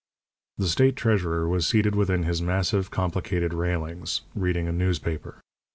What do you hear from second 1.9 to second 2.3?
within